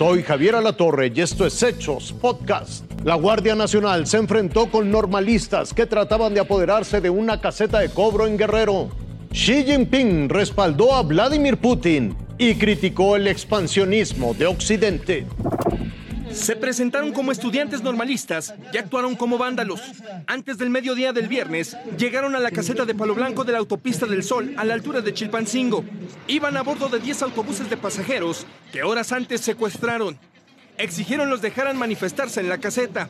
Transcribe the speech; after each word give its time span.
Soy 0.00 0.22
Javier 0.22 0.54
Alatorre 0.54 1.12
y 1.14 1.20
esto 1.20 1.44
es 1.44 1.62
Hechos 1.62 2.14
Podcast. 2.14 2.90
La 3.04 3.16
Guardia 3.16 3.54
Nacional 3.54 4.06
se 4.06 4.16
enfrentó 4.16 4.70
con 4.70 4.90
normalistas 4.90 5.74
que 5.74 5.84
trataban 5.84 6.32
de 6.32 6.40
apoderarse 6.40 7.02
de 7.02 7.10
una 7.10 7.38
caseta 7.38 7.80
de 7.80 7.90
cobro 7.90 8.26
en 8.26 8.38
Guerrero. 8.38 8.88
Xi 9.30 9.62
Jinping 9.62 10.30
respaldó 10.30 10.94
a 10.94 11.02
Vladimir 11.02 11.58
Putin 11.58 12.16
y 12.38 12.54
criticó 12.54 13.14
el 13.14 13.28
expansionismo 13.28 14.32
de 14.32 14.46
Occidente. 14.46 15.26
Se 16.32 16.56
presentaron 16.56 17.12
como 17.12 17.32
estudiantes 17.32 17.82
normalistas 17.82 18.54
y 18.72 18.78
actuaron 18.78 19.16
como 19.16 19.36
vándalos. 19.36 19.80
Antes 20.26 20.58
del 20.58 20.70
mediodía 20.70 21.12
del 21.12 21.28
viernes, 21.28 21.76
llegaron 21.98 22.36
a 22.36 22.40
la 22.40 22.50
caseta 22.50 22.84
de 22.84 22.94
Palo 22.94 23.14
Blanco 23.14 23.44
de 23.44 23.52
la 23.52 23.58
Autopista 23.58 24.06
del 24.06 24.22
Sol, 24.22 24.54
a 24.56 24.64
la 24.64 24.74
altura 24.74 25.00
de 25.00 25.12
Chilpancingo. 25.12 25.84
Iban 26.28 26.56
a 26.56 26.62
bordo 26.62 26.88
de 26.88 27.00
10 27.00 27.22
autobuses 27.22 27.68
de 27.68 27.76
pasajeros 27.76 28.46
que 28.72 28.82
horas 28.82 29.12
antes 29.12 29.40
secuestraron. 29.40 30.18
Exigieron 30.78 31.28
los 31.28 31.42
dejaran 31.42 31.76
manifestarse 31.76 32.40
en 32.40 32.48
la 32.48 32.58
caseta. 32.58 33.08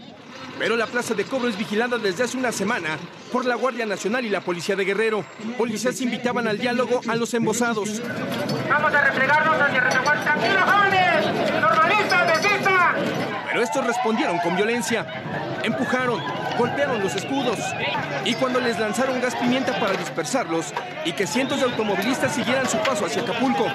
Pero 0.58 0.76
la 0.76 0.86
plaza 0.86 1.14
de 1.14 1.24
cobro 1.24 1.48
es 1.48 1.56
vigilada 1.56 1.98
desde 1.98 2.24
hace 2.24 2.36
una 2.36 2.52
semana 2.52 2.98
por 3.32 3.44
la 3.44 3.54
Guardia 3.54 3.86
Nacional 3.86 4.24
y 4.26 4.28
la 4.28 4.40
Policía 4.40 4.76
de 4.76 4.84
Guerrero. 4.84 5.24
Policías 5.56 6.00
invitaban 6.00 6.48
al 6.48 6.58
diálogo 6.58 7.00
a 7.06 7.16
los 7.16 7.32
embosados. 7.32 8.02
Vamos 8.68 8.92
a 8.92 9.00
replegarnos 9.02 9.56
hacia. 9.60 9.80
Estos 13.60 13.86
respondieron 13.86 14.38
con 14.38 14.56
violencia. 14.56 15.06
Empujaron, 15.62 16.22
golpearon 16.56 17.00
los 17.02 17.14
escudos. 17.14 17.58
Y 18.24 18.34
cuando 18.34 18.60
les 18.60 18.78
lanzaron 18.78 19.20
gas 19.20 19.34
pimienta 19.36 19.78
para 19.78 19.92
dispersarlos 19.92 20.72
y 21.04 21.12
que 21.12 21.26
cientos 21.26 21.58
de 21.58 21.64
automovilistas 21.64 22.34
siguieran 22.34 22.68
su 22.68 22.78
paso 22.78 23.06
hacia 23.06 23.22
Acapulco. 23.22 23.66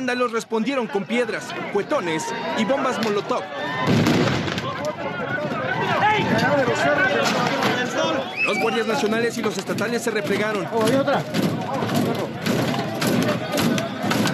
Vándalos 0.00 0.32
respondieron 0.32 0.86
con 0.86 1.04
piedras, 1.04 1.54
cuetones 1.74 2.24
y 2.56 2.64
bombas 2.64 3.04
molotov. 3.04 3.42
Los 8.46 8.58
guardias 8.60 8.86
nacionales 8.86 9.36
y 9.36 9.42
los 9.42 9.58
estatales 9.58 10.00
se 10.00 10.10
replegaron. 10.10 10.66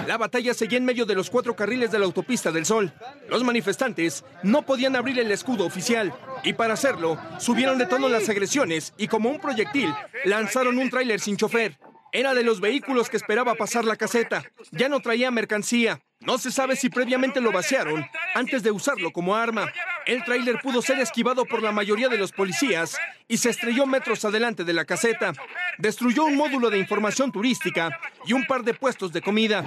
La 0.06 0.16
batalla 0.16 0.54
seguía 0.54 0.78
en 0.78 0.84
medio 0.84 1.04
de 1.04 1.16
los 1.16 1.30
cuatro 1.30 1.56
carriles 1.56 1.90
de 1.90 1.98
la 1.98 2.04
autopista 2.04 2.52
del 2.52 2.64
Sol. 2.64 2.92
Los 3.28 3.42
manifestantes 3.42 4.24
no 4.44 4.62
podían 4.62 4.94
abrir 4.94 5.18
el 5.18 5.32
escudo 5.32 5.66
oficial 5.66 6.14
y 6.44 6.52
para 6.52 6.74
hacerlo 6.74 7.18
subieron 7.40 7.76
de 7.76 7.86
tono 7.86 8.08
las 8.08 8.28
agresiones 8.28 8.94
y 8.96 9.08
como 9.08 9.30
un 9.30 9.40
proyectil 9.40 9.92
lanzaron 10.24 10.78
un 10.78 10.90
tráiler 10.90 11.18
sin 11.18 11.36
chofer. 11.36 11.76
Era 12.16 12.32
de 12.32 12.42
los 12.42 12.62
vehículos 12.62 13.10
que 13.10 13.18
esperaba 13.18 13.56
pasar 13.56 13.84
la 13.84 13.96
caseta. 13.96 14.42
Ya 14.70 14.88
no 14.88 15.00
traía 15.00 15.30
mercancía. 15.30 16.00
No 16.20 16.38
se 16.38 16.50
sabe 16.50 16.74
si 16.74 16.88
previamente 16.88 17.42
lo 17.42 17.52
vaciaron 17.52 18.06
antes 18.34 18.62
de 18.62 18.70
usarlo 18.70 19.10
como 19.10 19.36
arma. 19.36 19.70
El 20.06 20.24
tráiler 20.24 20.58
pudo 20.62 20.80
ser 20.80 20.98
esquivado 20.98 21.44
por 21.44 21.62
la 21.62 21.72
mayoría 21.72 22.08
de 22.08 22.16
los 22.16 22.32
policías 22.32 22.96
y 23.28 23.36
se 23.36 23.50
estrelló 23.50 23.84
metros 23.84 24.24
adelante 24.24 24.64
de 24.64 24.72
la 24.72 24.86
caseta. 24.86 25.34
Destruyó 25.76 26.24
un 26.24 26.36
módulo 26.36 26.70
de 26.70 26.78
información 26.78 27.30
turística 27.30 28.00
y 28.24 28.32
un 28.32 28.46
par 28.46 28.62
de 28.62 28.72
puestos 28.72 29.12
de 29.12 29.20
comida. 29.20 29.62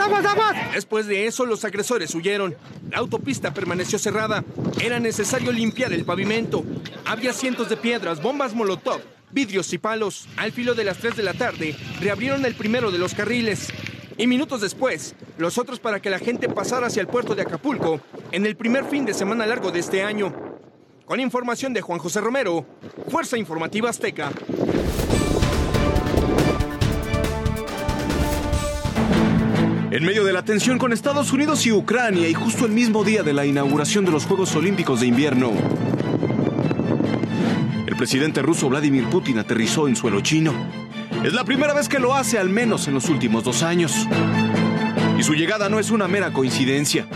¡Aguas, 0.00 0.24
aguas! 0.24 0.74
Después 0.74 1.06
de 1.06 1.26
eso, 1.26 1.46
los 1.46 1.64
agresores 1.64 2.14
huyeron. 2.14 2.56
La 2.90 2.98
autopista 2.98 3.54
permaneció 3.54 3.98
cerrada. 3.98 4.44
Era 4.80 4.98
necesario 4.98 5.52
limpiar 5.52 5.92
el 5.92 6.04
pavimento. 6.04 6.64
Había 7.04 7.32
cientos 7.32 7.68
de 7.68 7.76
piedras, 7.76 8.20
bombas 8.20 8.54
molotov, 8.54 9.00
vidrios 9.30 9.72
y 9.72 9.78
palos. 9.78 10.26
Al 10.36 10.52
filo 10.52 10.74
de 10.74 10.84
las 10.84 10.98
3 10.98 11.16
de 11.16 11.22
la 11.22 11.34
tarde, 11.34 11.76
reabrieron 12.00 12.44
el 12.44 12.54
primero 12.54 12.90
de 12.90 12.98
los 12.98 13.14
carriles. 13.14 13.68
Y 14.16 14.26
minutos 14.26 14.60
después, 14.60 15.14
los 15.38 15.58
otros 15.58 15.80
para 15.80 16.00
que 16.00 16.10
la 16.10 16.18
gente 16.18 16.48
pasara 16.48 16.86
hacia 16.86 17.00
el 17.00 17.08
puerto 17.08 17.34
de 17.34 17.42
Acapulco 17.42 18.00
en 18.32 18.46
el 18.46 18.56
primer 18.56 18.84
fin 18.84 19.04
de 19.04 19.14
semana 19.14 19.46
largo 19.46 19.70
de 19.70 19.80
este 19.80 20.02
año. 20.02 20.32
Con 21.04 21.20
información 21.20 21.72
de 21.72 21.82
Juan 21.82 21.98
José 21.98 22.20
Romero, 22.20 22.66
Fuerza 23.08 23.36
Informativa 23.36 23.90
Azteca. 23.90 24.32
En 29.94 30.04
medio 30.04 30.24
de 30.24 30.32
la 30.32 30.44
tensión 30.44 30.76
con 30.76 30.92
Estados 30.92 31.32
Unidos 31.32 31.64
y 31.66 31.70
Ucrania 31.70 32.28
y 32.28 32.34
justo 32.34 32.66
el 32.66 32.72
mismo 32.72 33.04
día 33.04 33.22
de 33.22 33.32
la 33.32 33.46
inauguración 33.46 34.04
de 34.04 34.10
los 34.10 34.26
Juegos 34.26 34.56
Olímpicos 34.56 34.98
de 34.98 35.06
Invierno, 35.06 35.52
el 37.86 37.94
presidente 37.94 38.42
ruso 38.42 38.68
Vladimir 38.68 39.04
Putin 39.04 39.38
aterrizó 39.38 39.86
en 39.86 39.94
suelo 39.94 40.20
chino. 40.20 40.52
Es 41.22 41.32
la 41.32 41.44
primera 41.44 41.74
vez 41.74 41.88
que 41.88 42.00
lo 42.00 42.12
hace 42.12 42.40
al 42.40 42.48
menos 42.48 42.88
en 42.88 42.94
los 42.94 43.08
últimos 43.08 43.44
dos 43.44 43.62
años. 43.62 44.08
Y 45.16 45.22
su 45.22 45.34
llegada 45.34 45.68
no 45.68 45.78
es 45.78 45.92
una 45.92 46.08
mera 46.08 46.32
coincidencia. 46.32 47.06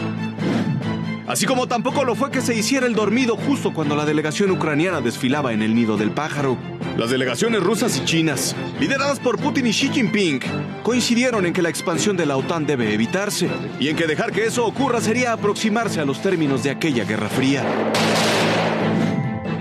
Así 1.28 1.44
como 1.44 1.66
tampoco 1.66 2.05
lo 2.05 2.15
fue 2.15 2.31
que 2.31 2.41
se 2.41 2.55
hiciera 2.55 2.87
el 2.87 2.94
dormido 2.94 3.37
justo 3.37 3.75
cuando 3.75 3.94
la 3.94 4.06
delegación 4.06 4.50
ucraniana 4.50 5.03
desfilaba 5.03 5.53
en 5.53 5.61
el 5.61 5.75
nido 5.75 5.99
del 5.99 6.11
pájaro. 6.11 6.56
Las 6.97 7.11
delegaciones 7.11 7.62
rusas 7.62 7.99
y 7.99 8.05
chinas, 8.06 8.56
lideradas 8.81 9.21
por 9.21 9.39
Putin 9.39 9.66
y 9.66 9.72
Xi 9.72 9.91
Jinping, 9.91 10.41
coincidieron 10.83 11.44
en 11.44 11.53
que 11.53 11.61
la 11.61 11.69
expansión 11.69 12.16
de 12.16 12.25
la 12.25 12.39
OTAN 12.39 12.65
debe 12.65 12.94
evitarse 12.94 13.47
y 13.78 13.89
en 13.89 13.97
que 13.97 14.06
dejar 14.06 14.33
que 14.33 14.47
eso 14.47 14.65
ocurra 14.65 15.03
sería 15.03 15.34
aproximarse 15.34 16.00
a 16.00 16.06
los 16.06 16.22
términos 16.22 16.62
de 16.62 16.71
aquella 16.71 17.05
Guerra 17.05 17.28
Fría. 17.28 17.62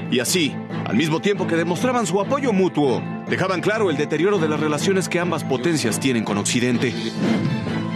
Y 0.10 0.22
así, 0.22 0.56
al 0.86 0.96
mismo 0.96 1.20
tiempo 1.20 1.48
que 1.48 1.58
demostraban 1.58 2.08
su 2.08 2.22
apoyo 2.22 2.54
mutuo, 2.54 3.04
dejaban 3.28 3.60
claro 3.60 3.90
el 3.90 3.98
deterioro 3.98 4.40
de 4.40 4.48
las 4.48 4.62
relaciones 4.62 5.10
que 5.10 5.20
ambas 5.20 5.44
potencias 5.44 6.00
tienen 6.00 6.24
con 6.24 6.38
Occidente. 6.38 6.94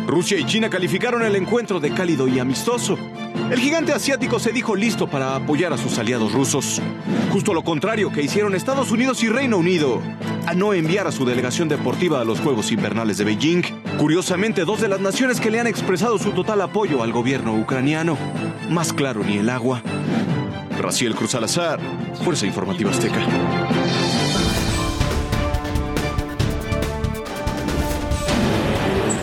Rusia 0.08 0.38
y 0.38 0.46
China 0.46 0.70
calificaron 0.70 1.22
el 1.22 1.38
encuentro 1.38 1.80
de 1.80 1.92
cálido 1.92 2.28
y 2.28 2.38
amistoso. 2.38 2.98
El 3.52 3.60
gigante 3.60 3.94
asiático 3.94 4.40
se 4.40 4.52
dijo 4.52 4.76
listo 4.76 5.08
para 5.08 5.36
apoyar 5.36 5.74
a 5.74 5.78
sus 5.78 5.98
aliados 5.98 6.32
rusos. 6.32 6.82
Justo 7.32 7.54
lo 7.54 7.64
contrario 7.64 8.12
que 8.12 8.22
hicieron 8.22 8.56
Estados 8.56 8.92
Unidos 8.92 9.24
y 9.24 9.30
Reino 9.30 9.58
Unido, 9.58 10.02
a 10.48 10.54
no 10.54 10.74
enviar 10.74 11.08
a 11.08 11.12
su 11.12 11.26
delegación 11.26 11.68
deportiva 11.68 12.22
a 12.22 12.24
los 12.24 12.40
Juegos 12.40 12.72
Invernales 12.72 13.18
de 13.18 13.26
Beijing. 13.26 13.64
Curiosamente, 13.98 14.66
dos 14.66 14.82
de 14.82 14.88
las 14.88 15.02
naciones 15.02 15.42
que 15.42 15.52
le 15.52 15.60
han 15.60 15.68
expresado 15.68 16.18
su 16.18 16.32
total 16.32 16.62
apoyo 16.62 17.04
al 17.04 17.12
gobierno 17.12 17.54
ucraniano. 17.54 18.18
Más 18.70 18.94
claro 18.94 19.24
ni 19.24 19.38
el 19.38 19.50
agua. 19.50 19.82
Raciel 20.80 21.16
Cruz 21.16 21.32
Salazar, 21.32 21.80
Fuerza 22.24 22.46
Informativa 22.46 22.92
Azteca. 22.92 23.20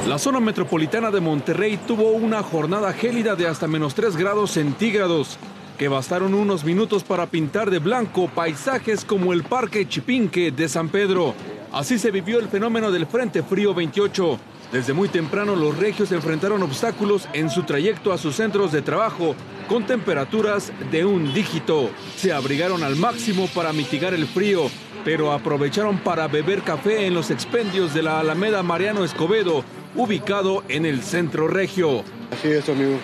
La 0.08 0.16
zona 0.16 0.40
metropolitana 0.40 1.10
de 1.10 1.20
Monterrey 1.20 1.78
tuvo 1.86 2.12
una 2.12 2.42
jornada 2.42 2.94
gélida 2.94 3.36
de 3.36 3.46
hasta 3.46 3.68
menos 3.68 3.94
3 3.94 4.16
grados 4.16 4.52
centígrados, 4.52 5.36
que 5.76 5.88
bastaron 5.88 6.32
unos 6.32 6.64
minutos 6.64 7.04
para 7.04 7.26
pintar 7.26 7.70
de 7.70 7.78
blanco 7.78 8.26
paisajes 8.34 9.04
como 9.04 9.34
el 9.34 9.44
Parque 9.44 9.86
Chipinque 9.86 10.50
de 10.50 10.66
San 10.70 10.88
Pedro. 10.88 11.34
Así 11.72 11.98
se 11.98 12.10
vivió 12.10 12.38
el 12.38 12.48
fenómeno 12.48 12.90
del 12.90 13.06
Frente 13.06 13.42
Frío 13.42 13.74
28. 13.74 14.38
Desde 14.72 14.94
muy 14.94 15.10
temprano 15.10 15.54
los 15.54 15.76
regios 15.76 16.10
enfrentaron 16.10 16.62
obstáculos 16.62 17.28
en 17.34 17.50
su 17.50 17.64
trayecto 17.64 18.10
a 18.10 18.16
sus 18.16 18.36
centros 18.36 18.72
de 18.72 18.80
trabajo 18.80 19.34
con 19.68 19.84
temperaturas 19.84 20.72
de 20.90 21.04
un 21.04 21.34
dígito. 21.34 21.90
Se 22.16 22.32
abrigaron 22.32 22.82
al 22.82 22.96
máximo 22.96 23.46
para 23.54 23.74
mitigar 23.74 24.14
el 24.14 24.26
frío, 24.26 24.70
pero 25.04 25.32
aprovecharon 25.32 25.98
para 25.98 26.28
beber 26.28 26.62
café 26.62 27.06
en 27.06 27.12
los 27.12 27.30
expendios 27.30 27.92
de 27.92 28.02
la 28.02 28.20
Alameda 28.20 28.62
Mariano 28.62 29.04
Escobedo, 29.04 29.64
ubicado 29.94 30.62
en 30.68 30.86
el 30.86 31.02
centro 31.02 31.48
regio. 31.48 32.04
Así 32.32 32.48
es, 32.48 32.68
amigo. 32.68 32.98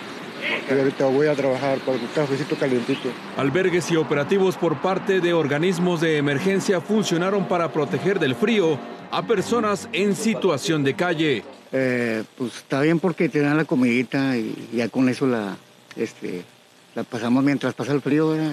Ahorita 0.71 1.07
voy 1.07 1.27
a 1.27 1.35
trabajar 1.35 1.79
con 1.81 1.95
un 1.95 2.07
cafecito 2.15 2.57
calientito. 2.57 3.09
Albergues 3.37 3.91
y 3.91 3.97
operativos 3.97 4.57
por 4.57 4.81
parte 4.81 5.21
de 5.21 5.33
organismos 5.33 6.01
de 6.01 6.19
emergencia 6.19 6.81
funcionaron 6.81 7.49
para 7.49 7.73
proteger 7.73 8.19
del 8.19 8.35
frío 8.35 8.79
a 9.11 9.23
personas 9.23 9.89
en 9.93 10.15
situación 10.15 10.85
de 10.85 10.95
calle. 10.95 11.43
Eh, 11.73 12.23
pues 12.37 12.57
está 12.57 12.81
bien 12.83 13.01
porque 13.01 13.29
te 13.29 13.41
dan 13.41 13.57
la 13.57 13.65
comidita 13.65 14.37
y 14.37 14.69
ya 14.73 14.89
con 14.89 15.09
eso 15.09 15.27
la, 15.27 15.57
este, 15.97 16.43
la 16.95 17.05
pasamos 17.05 17.43
mientras 17.43 17.75
pasa 17.75 17.93
el 17.93 18.01
frío. 18.01 18.31
¿verdad? 18.31 18.53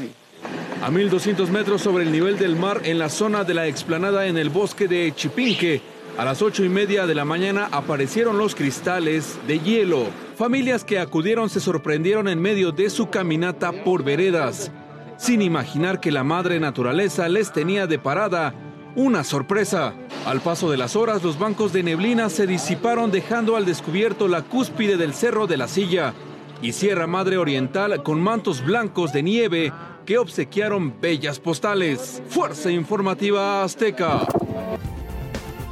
A 0.81 0.89
1200 0.89 1.49
metros 1.51 1.81
sobre 1.81 2.03
el 2.03 2.11
nivel 2.11 2.37
del 2.37 2.55
mar 2.55 2.81
en 2.83 2.97
la 2.97 3.09
zona 3.09 3.43
de 3.43 3.53
la 3.53 3.67
explanada 3.67 4.25
en 4.25 4.37
el 4.37 4.49
bosque 4.49 4.87
de 4.87 5.13
Chipinque, 5.15 5.81
a 6.17 6.25
las 6.25 6.41
ocho 6.41 6.63
y 6.63 6.69
media 6.69 7.07
de 7.07 7.15
la 7.15 7.25
mañana 7.25 7.69
aparecieron 7.71 8.37
los 8.37 8.55
cristales 8.55 9.39
de 9.47 9.59
hielo. 9.59 10.05
Familias 10.35 10.83
que 10.83 10.99
acudieron 10.99 11.49
se 11.49 11.59
sorprendieron 11.59 12.27
en 12.27 12.41
medio 12.41 12.71
de 12.71 12.89
su 12.89 13.09
caminata 13.09 13.71
por 13.71 14.03
veredas, 14.03 14.71
sin 15.17 15.41
imaginar 15.41 15.99
que 15.99 16.11
la 16.11 16.23
madre 16.23 16.59
naturaleza 16.59 17.29
les 17.29 17.53
tenía 17.53 17.87
de 17.87 17.97
parada 17.99 18.53
una 18.95 19.23
sorpresa. 19.23 19.93
Al 20.25 20.41
paso 20.41 20.69
de 20.69 20.77
las 20.77 20.95
horas, 20.95 21.23
los 21.23 21.39
bancos 21.39 21.73
de 21.73 21.83
neblina 21.83 22.29
se 22.29 22.45
disiparon 22.45 23.11
dejando 23.11 23.55
al 23.55 23.65
descubierto 23.65 24.27
la 24.27 24.41
cúspide 24.41 24.97
del 24.97 25.13
Cerro 25.13 25.47
de 25.47 25.57
la 25.57 25.67
Silla 25.67 26.13
y 26.61 26.73
Sierra 26.73 27.07
Madre 27.07 27.37
Oriental 27.37 28.03
con 28.03 28.21
mantos 28.21 28.63
blancos 28.63 29.13
de 29.13 29.23
nieve 29.23 29.73
que 30.05 30.17
obsequiaron 30.17 30.99
bellas 30.99 31.39
postales. 31.39 32.21
Fuerza 32.27 32.69
informativa 32.69 33.63
azteca. 33.63 34.27